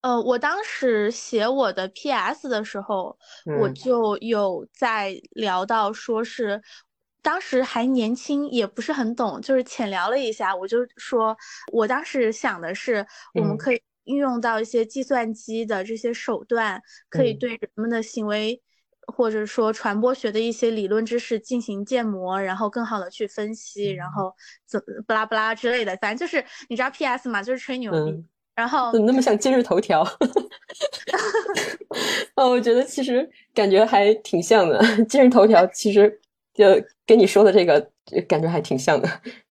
[0.02, 3.16] 呃，我当时写我的 PS 的时候，
[3.58, 6.60] 我就有在聊到说是。
[7.20, 10.54] 当时还年轻，也不是很懂，就是浅聊了一下。
[10.54, 11.36] 我就说，
[11.72, 13.04] 我当时想的是，
[13.34, 18.62] 我们可以运用到一些计算机的这些手段，可以对人们的行为，
[19.08, 24.32] 或者说传播学的一些理论知识进行建模，然后更好的去分析，然后
[24.64, 25.94] 怎不拉不拉之类的。
[26.00, 28.24] 反正就是你知道 PS 嘛，就是吹牛逼。
[28.54, 30.02] 然后怎么那么像今日头条？
[32.36, 34.80] 哦，我觉得其实感觉还挺像的。
[35.04, 36.18] 今日头条其实。
[36.58, 36.64] 就
[37.06, 37.80] 跟你说的这个
[38.28, 39.08] 感觉还挺像的，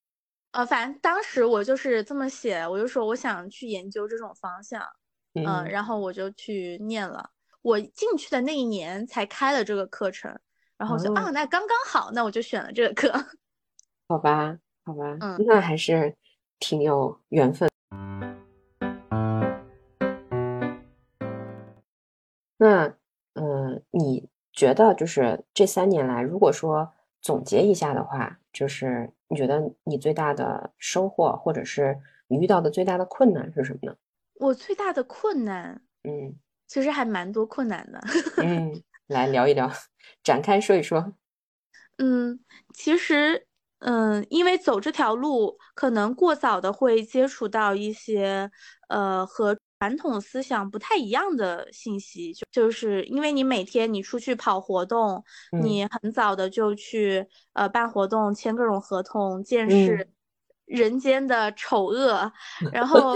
[0.51, 4.83] 呃，反正当时我就是这么写，我就说我想去研究这种方向，
[5.35, 7.29] 嗯，然后我就去念了。
[7.61, 10.37] 我进去的那一年才开了这个课程，
[10.77, 13.09] 然后就啊，那刚刚好，那我就选了这个课。
[14.09, 16.13] 好吧，好吧，嗯，那还是
[16.59, 17.69] 挺有缘分。
[22.57, 22.93] 那，
[23.35, 26.93] 呃，你觉得就是这三年来，如果说。
[27.21, 33.95] 总结一下的话，就是你觉得你最大的收获，或者是你遇到的最大的困难是什么呢？
[34.39, 36.35] 我最大的困难，嗯，
[36.67, 37.99] 其实还蛮多困难的。
[38.43, 39.71] 嗯，来聊一聊，
[40.23, 41.13] 展开说一说。
[41.97, 42.39] 嗯，
[42.73, 43.47] 其实，
[43.79, 48.51] 嗯，因为走这条路，可能过早的会接触到一些，
[48.89, 49.56] 呃，和。
[49.79, 55.23] 传统思想不太一样的信息，就就是因为你每天你出去跑活动，
[55.61, 60.09] 你很早的就去呃办活动，签各种合同，见识
[60.65, 62.31] 人间的丑恶，
[62.71, 63.15] 然后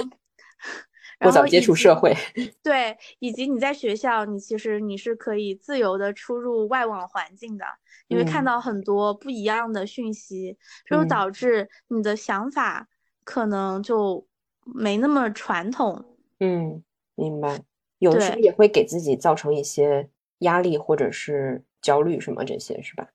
[1.19, 2.15] 过早接触社会，
[2.62, 7.65] 对，以及你在学校，你其实你是可以自由的出入外网环境的，
[8.08, 12.88] 你会看到很多不一样的讯息，就导致你的想法
[13.24, 14.28] 可能就
[14.63, 16.11] 没那么传统。
[16.41, 17.63] 嗯，明白。
[17.99, 23.08] 有的时候也会给自己造成一些压力或者是焦虑什么这些，是吧？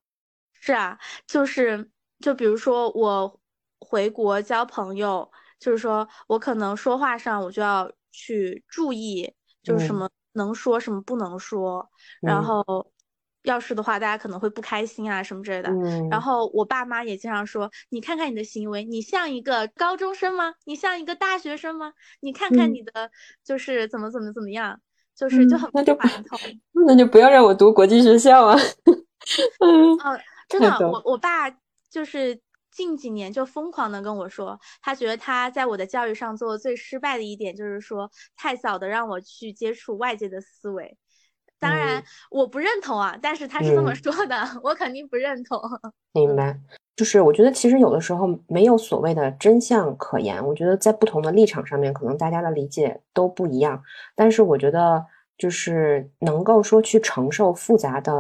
[0.53, 3.41] 是啊，就是就比如说我
[3.81, 9.35] 回国交朋友，就是说我可能说话上我就要去注意，
[9.65, 12.65] 就是什么能说什么不能说，然后。
[13.47, 15.71] 要是的话，大家可能会不开心啊，什么之类的。
[16.11, 20.55] 然后我爸妈也经常说：“你看看你的行为，你像一个高中生吗？
[20.65, 21.93] 你像一个大学生吗？
[22.21, 23.11] 你看看你的
[23.45, 24.81] 就是怎么怎么怎么样。”
[25.17, 25.97] 就是就很那就。
[26.87, 28.59] 那就不要让我读国际学校啊！
[29.65, 29.97] 嗯，
[30.47, 31.51] 真的，我我爸
[31.91, 32.39] 就是
[32.71, 40.99] 近几年就疯狂的跟我说，他觉得他在我的教育上做的最失败的一点就是说太早的让我去接触外界的思维。
[41.59, 45.59] 当然我不认同啊，但是他是这么说的，我肯定不认同。
[46.13, 46.59] 明白，
[46.95, 53.83] 就是我觉得其实有的时候没有所谓的真相可言，我觉得在不同的立场上面，可能大家的理解都不一样。
[54.15, 55.05] 但是我觉得
[55.39, 58.13] 就是能够说去承受复杂的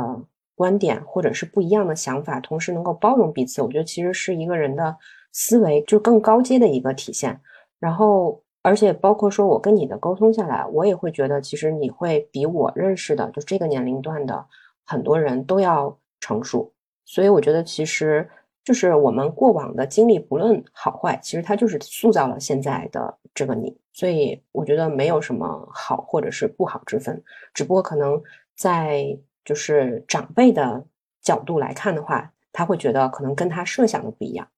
[0.54, 4.96] 观点或者是不一样的想法，同时能够包容彼此，我觉得其实是一个人的
[5.32, 7.40] 思维就更高阶的一个体现。
[7.78, 8.42] 然后。
[8.66, 14.44] 而且包括说，我跟你的沟通下来，我也会觉得，其实你会比我认识的就这个年龄段的
[14.84, 16.74] 很多人都要成熟。
[17.04, 18.28] 所以我觉得，其实
[18.64, 23.78] 就是我们过往的经历，不论好坏，其实它就是塑造了现在的这个你。
[23.92, 27.22] 所以我觉得没有什么好或者是不好之分，
[27.54, 28.20] 只不过可能
[28.56, 30.84] 在就是长辈的
[31.22, 34.48] 角度来看的话，他会觉得可能跟他设想的不一样。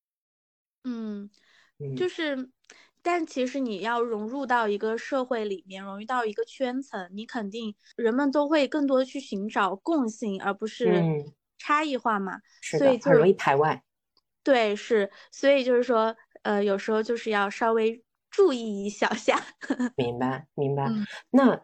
[0.85, 1.29] 嗯，
[1.95, 2.49] 就是。
[3.11, 11.03] 但其实你要融入到一个社会里面，融入到一个圈层，你肯定人们都会更多的去寻找共性，而不是
[11.57, 12.35] 差异化嘛。
[12.61, 13.83] 所以很容易排外。
[14.43, 19.43] 对，是，所以就是说，呃，有时候就是要稍微注意一小下。
[19.97, 20.93] 明白，明白。
[21.31, 21.59] 那，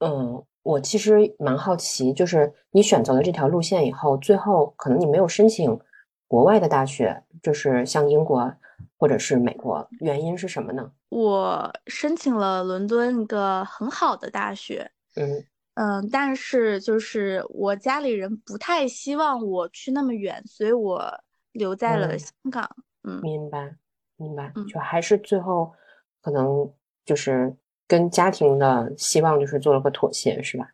[0.00, 5.80] 嗯，我其实蛮好奇，就是你选择了这条路线以后，最后可能你没有申请
[6.28, 8.54] 国外的大学，就是像英国。
[8.96, 10.92] 或者是美国，原因是什么呢？
[11.08, 21.12] 我申请了伦敦一个很好的大学，嗯嗯，但是就是我家里人不太希望我去那么远，所以我
[21.52, 22.68] 留在了香港。
[23.02, 23.74] 嗯，明白
[24.16, 25.72] 明白，就还是最后
[26.20, 26.70] 可能
[27.04, 27.56] 就是
[27.88, 30.68] 跟家庭的希望就是做了个妥协，是吧？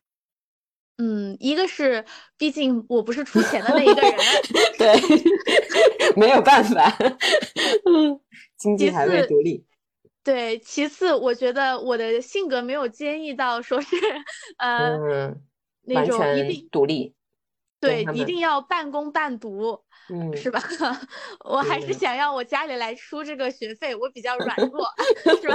[0.98, 2.04] 嗯，一个是
[2.38, 4.14] 毕竟我不是出钱的那一个人，
[4.78, 4.96] 对。
[6.16, 6.96] 没有办法，
[8.56, 9.66] 经济还未独立。
[10.24, 13.96] 对，其次我觉得我的性格没有坚毅到说是，
[14.56, 15.34] 呃，
[15.82, 17.14] 那种一定独立。
[17.80, 20.60] 对，一定要半工半读，嗯，是吧？
[21.44, 24.86] 我还是想要我家里来出这个学费，我比较软 弱，
[25.40, 25.54] 是吧？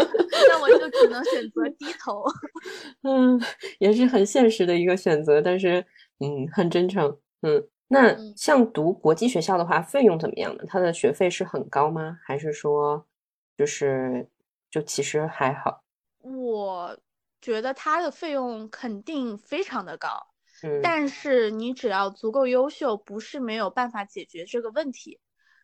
[0.49, 2.23] 那我就只能选择低头。
[3.03, 3.39] 嗯，
[3.79, 5.85] 也是很现实的一个选择，但是
[6.19, 7.67] 嗯，很真诚，嗯。
[7.93, 10.63] 那像读国际学校的话，费用怎么样呢？
[10.65, 12.17] 它的学费是很高吗？
[12.23, 13.05] 还是说，
[13.57, 14.29] 就是
[14.69, 15.83] 就其实还好？
[16.21, 16.97] 我
[17.41, 20.30] 觉得它的费用肯定非常的高，
[20.63, 25.19] 嗯，但是你只要足够优秀，不是没有办法解决这个问题，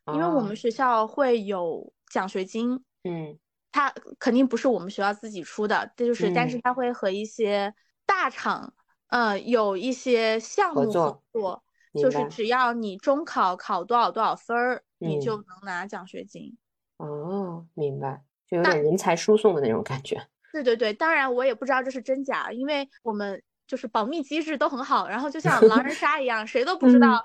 [0.06, 3.38] 因为我们学校会有奖学金，嗯，
[3.72, 7.74] 它肯定不是我们学校自己出的，这就是，但是它会和一些
[8.06, 8.74] 大厂，
[9.08, 11.64] 呃，有一些项目合作。
[11.94, 16.56] 就是只要你中考考多少多少分儿，你就能拿奖学金。
[16.98, 20.28] 哦，明白，就有点人才输送的那种感觉。
[20.52, 27.24] 对对对，当然我也不知道这是真假，因为我们就是保密机制都很好，然后就像狼人杀一样，谁都 不知道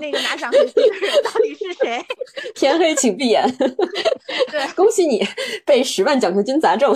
[0.00, 2.00] 那个拿奖学金的人到底是谁。
[2.54, 3.44] 天黑请闭眼。
[4.50, 5.22] 对，恭喜你
[5.66, 6.94] 被十万奖学金砸中。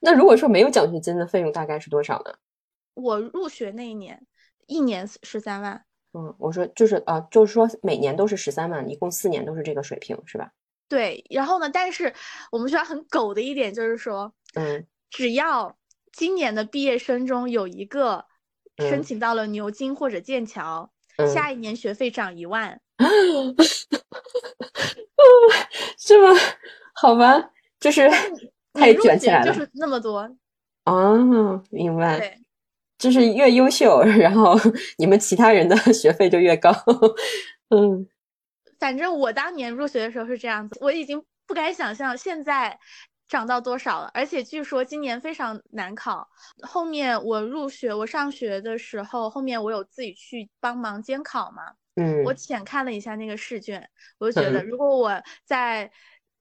[0.00, 2.32] 那如果说没有奖学金的费用大概是多少呢？
[2.94, 4.24] 我入学那一年，
[4.66, 5.84] 一年十三万。
[6.16, 10.48] 嗯，我说就是呃，就是说每年都是十三万，一共四年都是这个水平，是吧？
[10.88, 12.14] 对，然后呢，但是
[12.52, 15.76] 我们学校很狗的一点就是说，嗯，只要
[16.16, 18.24] 今年的毕业生中有一个
[18.78, 20.90] 申请到了牛津或者剑桥，
[21.32, 22.80] 下一年学费涨一万，
[25.98, 26.28] 是吗？
[26.94, 27.50] 好吧，
[27.80, 28.08] 就是
[28.74, 30.36] 太卷起来了，就是那么多。
[30.84, 32.18] 哦，明白。
[32.18, 32.38] 对。
[32.96, 34.56] 就是越优秀， 然后
[34.98, 36.70] 你们其他人的学费就越高。
[37.68, 38.08] 嗯，
[38.78, 42.78] 反正我当年入学的时候是这样子，我已经不敢想象现在
[43.28, 44.10] 涨到多少了。
[44.14, 46.28] 而且据说今年非常难考。
[46.62, 51.74] 后面我入学，我上学的时候，后面我有自己去帮忙监考嘛。
[51.96, 55.12] 嗯，我浅看了一下那个试卷，我就觉得如果我
[55.44, 55.90] 在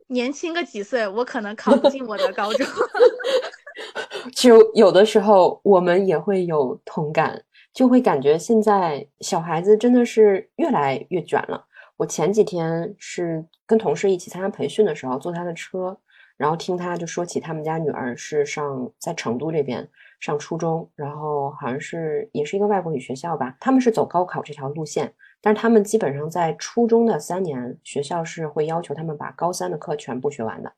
[0.08, 2.66] 年轻个几岁，我可能考不进我的高中。
[4.36, 11.68] 就有的时候我们也会有同感，就会感觉现在小孩子真的是越来越卷了。
[11.98, 15.96] 我前几天是跟同事一起参加培训的时候，坐他的车，
[16.38, 19.88] 然后听他就说起他们家女儿是上在成都这边
[20.20, 30.74] 上初中，然后好像是也是一个外国语学校吧，他们是走高考这条路线，但是他们基本上在初中的三年，学校是会要求他们把高三的课全部学完的。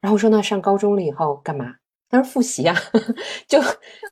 [0.00, 1.74] 然后说那上高中了以后干嘛？
[2.10, 2.74] 他说复习啊，
[3.48, 3.60] 就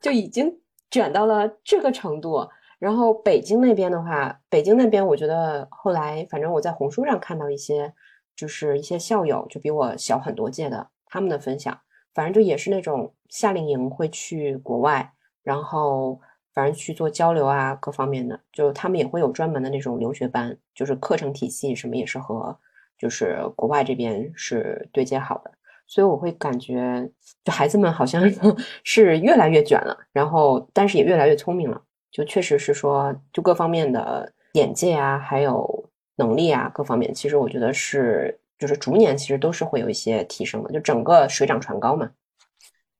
[0.01, 0.59] 就已经
[0.91, 2.47] 卷到了这个程度。
[2.79, 7.91] 然后北京那边的话，北京那边我觉得后来，反正我在红书上看到一些，
[8.37, 11.77] 就是一些校友，就比我小很多届的，他们的分享，
[12.13, 15.11] 反正就也是那种夏令营会去国外，
[15.43, 16.21] 然后
[16.53, 22.57] 反正去做交流啊，各方面的，就他们也会有专门的那种留学班，就是课程体系什么也是和
[22.97, 25.51] 就是国外这边是对接好的，
[25.87, 27.09] 所以我会感觉，
[27.43, 28.23] 就孩子们好像
[28.83, 31.81] 是越来越卷了，然后但是也越来越聪明了。
[32.09, 35.86] 就确实是说，就各方面的眼界啊，还有
[36.17, 42.11] 能力啊，各方面，其实我觉得是，就是逐年其实都是会有一些提升的，就整个水涨船高嘛。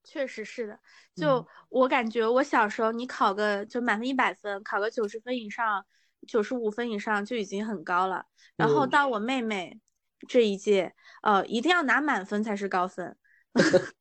[0.03, 0.79] 确实是的，
[1.15, 5.85] 就我感觉我小时候，你考个就满分一百分，考个九十分以上，
[6.25, 8.25] 九十五分以上就已经很高了。
[8.55, 9.79] 然后到我妹妹
[10.27, 13.17] 这一届，呃，一定要拿满分才是高分。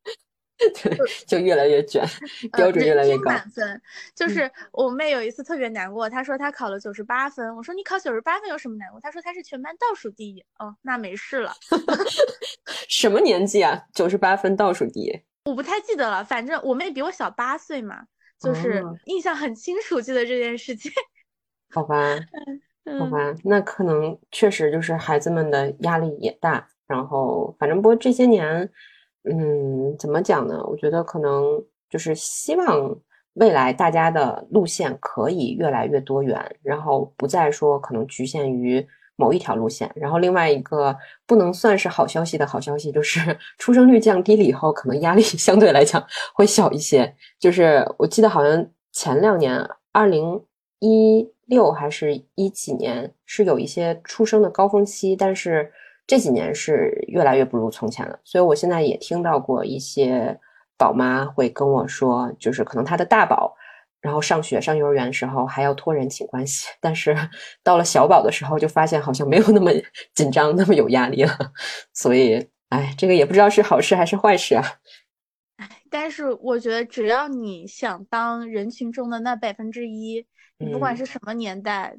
[0.81, 0.97] 对，
[1.27, 2.03] 就越来越卷，
[2.53, 3.29] 标准越来越高。
[3.29, 3.79] 满分
[4.15, 7.55] 就是我妹有一次特别难过，她说她考了九十八分。
[7.55, 8.99] 我说你考九十八分有什么难过？
[8.99, 10.43] 她说她是全班倒数第一。
[10.57, 11.53] 哦，那没事了。
[12.89, 13.83] 什么年纪啊？
[13.93, 15.21] 九十八分倒数第一？
[15.45, 18.05] 我不太记得了，反正我妹比我小八岁嘛，
[18.39, 20.91] 就是印象很清楚，记得这件事情。
[21.69, 22.17] 好吧，
[22.97, 28.71] 好吧，那可能确实就是孩子们的压力也大，然后反正不过这些年。
[29.29, 30.63] 嗯，怎么讲呢？
[30.65, 32.95] 我觉得可能就是希望
[33.33, 39.91] 未来大家的路线可以越来越多元，然后不再说可能局限于某一条路线。
[39.95, 46.01] 然后另外一个不能算是好消息的好消息就是 出生率降低了以后，可能压力 相对来讲
[46.33, 47.13] 会小一些。
[47.39, 49.59] 就是我记得好像前两年，
[49.91, 50.41] 二零
[50.79, 55.69] 一六还是一几年是有一些出生的高峰期，但是。
[56.07, 60.39] 这几年是越来越不如从前了，所以我现在也听到过一些
[60.77, 63.53] 宝妈会跟我说，就是可能她的大宝，
[63.99, 67.13] 然后上学上幼儿园的时候还要托人请关系，但是
[67.61, 69.69] 到了小宝的时候就发现好像没有那么
[70.15, 71.37] 紧张，那么有压力了。
[71.93, 74.63] 所以，哎，这个也不知道是好事还是坏事啊。
[75.57, 80.25] 哎，但是我觉得只要你想当人群中的那百分之一，
[80.57, 81.97] 你不管是什么年代，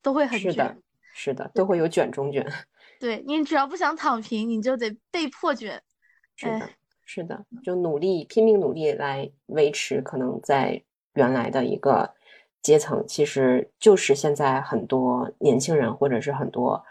[0.00, 0.50] 都会很卷。
[0.50, 0.76] 是的，
[1.12, 2.46] 是的，都会有卷中卷。
[3.00, 5.82] 对你只要不想躺平，你就得被迫卷。
[6.36, 6.70] 是的，
[7.04, 10.80] 是的，就努力拼命努力来维持可能在
[11.14, 12.14] 原来的一个
[12.62, 16.84] 阶层，其实就是现在很多年轻人或者是很多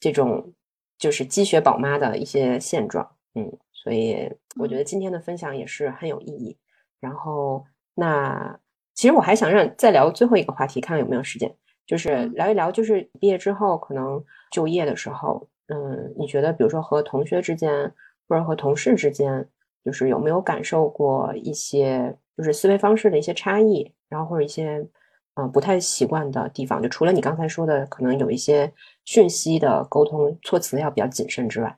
[0.00, 0.52] 这种
[0.98, 3.16] 就是积雪宝妈的一些现状。
[3.34, 6.56] 嗯，所以我觉得今天的分享也是很有意义。
[7.00, 8.58] 然后，那
[8.94, 11.54] 其实我还想让再聊最后一个话题，看看有没有时间。
[11.86, 17.92] 就是聊一聊，就是毕业之后可能就业的时候，嗯，你觉得，比如说和同学之间，
[18.28, 19.46] 或者和同事之间，
[19.84, 24.86] 就是有没有感受过一些就是思维方式的一些差异，然后或者一些
[25.34, 26.82] 嗯不太习惯的地方？
[26.82, 28.72] 就除了你刚才说的，可能有一些
[29.04, 31.76] 讯息的沟通措辞要比较谨慎之外，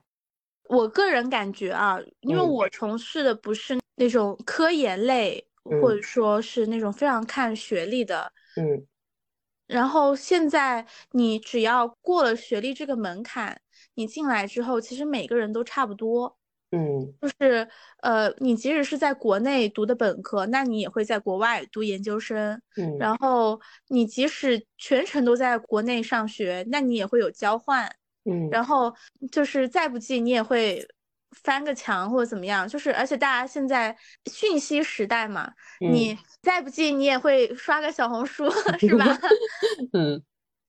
[0.68, 5.44] 我个人感觉啊，因为我从事的不是那种科研类，
[5.82, 8.86] 或者说是那种非常看学历的，嗯。
[9.66, 13.60] 然后现在你只要过了学历这个门槛，
[13.94, 16.36] 你进来之后，其实每个人都差不多。
[16.70, 17.68] 嗯，就是
[18.02, 22.60] 呃，你即使是在国内读的本科，那你也会在国外读研究生。
[22.76, 27.88] 嗯，然后你即使全程都在国内上学，那你也会有交换。
[28.24, 28.92] 嗯，然后
[29.30, 30.86] 就是再不济，你也会。
[31.32, 33.96] 翻个墙或者怎么样，就是而且大家现在
[34.30, 38.48] 讯息时代嘛，你再不济你也会刷个小红书
[38.78, 39.04] 是吧？
[39.92, 40.22] 嗯，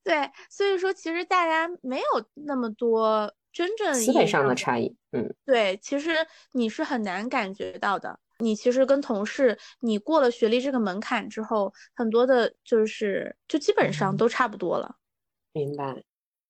[0.04, 2.04] 对，所以说其实大家没有
[2.34, 4.94] 那么多真正思维上的差异。
[5.12, 6.10] 嗯，对，其实
[6.52, 8.18] 你是很难感觉到的。
[8.40, 14.96] 你其实跟同事，你过了学历这个门槛之后，很多的就是就基本上都差不多了。
[15.52, 16.02] 明白。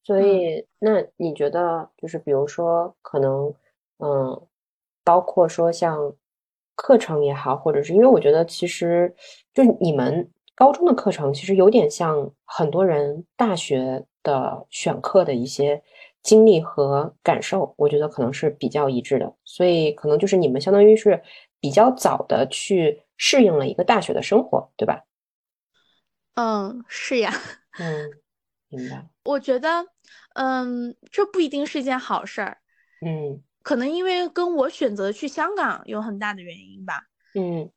[0.02, 3.54] 所以那你觉得就是比如说可能。
[3.98, 4.46] 嗯，
[5.04, 6.14] 包括说像
[6.74, 9.14] 课程也好，或者是因为我觉得其实
[9.52, 15.82] 就你们高中的课程，其实有点像很多人大学的选课的一些
[16.22, 19.34] 经历和感受，我觉得可能是比较一致的。
[19.44, 21.20] 所以可能就是你们相当于是
[21.60, 25.02] 比较早的去适应了一个大学的生活，对吧？
[26.34, 27.32] 嗯，是呀。
[27.80, 28.10] 嗯，
[28.68, 29.04] 明白。
[29.24, 29.86] 我觉得，
[30.34, 32.58] 嗯，这不一定是一件好事儿。
[33.04, 33.42] 嗯。
[33.68, 37.02] 可能因为跟我选择去香港有很大的原因吧，
[37.34, 37.70] 嗯，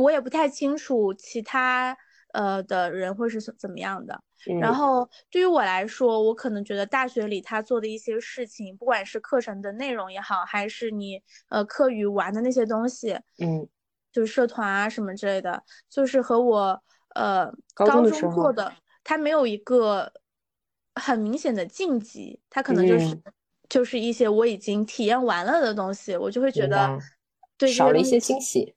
[0.00, 1.94] 我也不太清楚其他
[2.32, 4.18] 呃的人会是怎么样的。
[4.58, 13.68] 然后对于我来说，我可能觉得大学里他做的一些事情，不管是课程的内容也好，还是你呃课余玩的那些东西，嗯，
[14.10, 16.82] 就是社团啊什么之类的，就是和我
[17.14, 18.72] 呃高中做的，
[19.04, 20.10] 他没有一个
[20.94, 23.14] 很明显的晋级，他可能就是
[23.68, 26.98] 就是一些我已经体验完了的东西，我就会觉得
[27.58, 28.74] 对少了一些惊喜。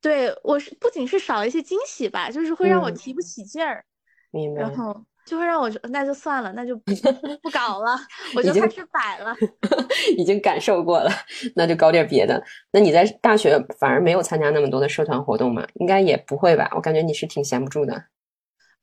[0.00, 3.84] 对我是不仅是少了一些惊喜吧，就是会让我提不起劲儿，
[4.30, 4.60] 明白。
[4.60, 6.76] 然后就会让我那就算了，那就
[7.42, 7.98] 不搞了，
[8.36, 9.34] 我就开始摆了。
[10.16, 11.10] 已经感受过了，
[11.56, 12.40] 那就搞点别的。
[12.70, 15.66] 那你在大学反而没有参加那么多的社团活动嘛？
[15.74, 16.70] 应该也不会吧？
[16.76, 18.04] 我感觉你是挺闲不住的。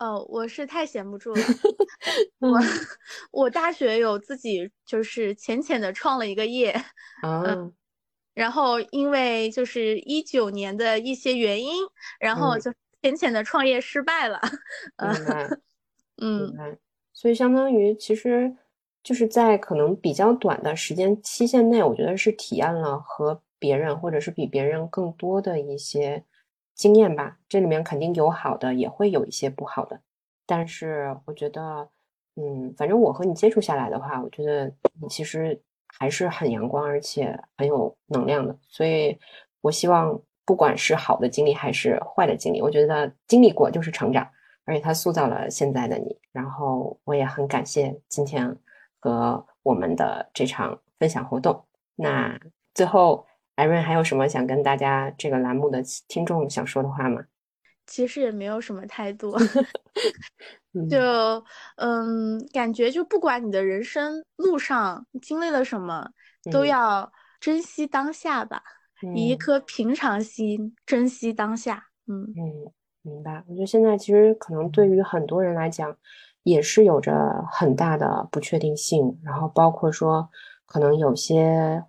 [0.04, 1.42] 哦，我是太闲不住了。
[2.40, 2.60] 我
[3.32, 6.76] 我大学有自己就是浅浅的创了一个业。
[7.24, 7.74] 嗯。
[8.34, 11.84] 然后，因为就是一九年的一些原因，
[12.20, 14.42] 然后就浅浅的创业失败了。
[16.18, 16.52] 嗯，
[17.14, 18.54] 所以相当于其实
[19.04, 26.26] 就是在可能比较短的时间期限内，我觉得是体验了和别人或者是比别人更多的一些
[26.76, 27.38] 经验吧。
[27.48, 30.02] 这里面肯定有好的，也会有一些不好的。
[30.46, 31.90] 但是我觉得，
[32.36, 35.62] 嗯，反正我和你接触下来的话，我觉得你其实。
[35.96, 39.16] 还是很阳光，而且很有能量的，所以
[39.62, 44.28] 我希望，不管是好的经历还是坏的经历，我觉得经历过就是成长，
[44.66, 46.18] 而且它塑造了现在的你。
[46.32, 48.58] 然后我也很感谢今天
[49.00, 51.64] 和我们的这场分享活动。
[51.96, 52.40] 那
[52.74, 53.24] 最后，
[53.56, 57.22] 艾瑞还有什么想跟大家这个栏目的听众想说的话吗？
[57.86, 59.38] 其实也没有什么太多，
[60.90, 61.44] 就
[61.76, 66.10] 嗯，感觉就不管你的人生路上经历了什么，
[66.50, 68.64] 都要珍惜当下吧，
[69.16, 71.88] 以一颗平常心珍惜当下。
[72.08, 73.44] 嗯嗯，明白。
[73.48, 75.94] 我觉得现在其实可能对于很多人来讲，
[76.44, 77.14] 也是有着
[77.52, 80.30] 很大的不确定性，然后包括说，
[80.66, 81.84] 可能有些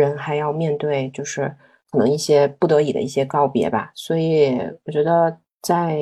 [0.00, 1.54] 人还要面对，就是。
[1.92, 5.98] 可能一些不得已的一些告别吧，所以我觉得在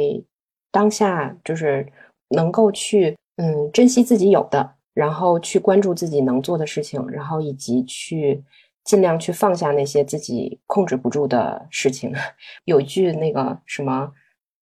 [0.71, 1.91] 当下就是
[2.37, 8.45] 能够去嗯珍惜自己有的，然后去关注自己能做的事情，然后以及去
[8.85, 12.13] 尽量去放下那些自己控制不住的事情。
[12.67, 14.13] 有一句那个什么。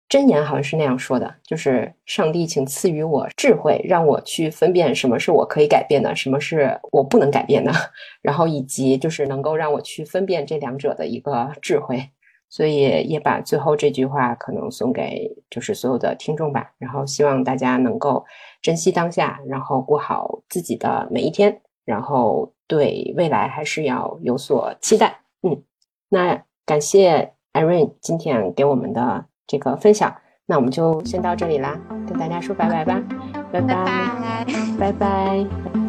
[0.09, 7.71] 箴言好像是那样说的，就是上帝，请赐予我智慧，让我去分辨什么是我可以改变的，什么是我不能改变的，
[8.23, 12.11] 然后以及就是能够让我去分辨这两者的一个智慧。
[12.51, 18.25] 所以也把最后这句话可能送给就是所有的听众吧，然后希望大家能够
[18.63, 25.21] 珍惜当下，然后过好自己的每一天，然后对未来还是要有所期待。
[25.43, 25.63] 嗯，
[26.09, 29.27] 那感谢 Irene 今天给我们的。
[29.49, 30.15] 这个分享，
[30.47, 31.77] 那我们就先到这里啦，
[32.07, 33.03] 跟大家说拜拜吧，
[33.51, 34.47] 拜拜，
[34.79, 35.88] 拜拜。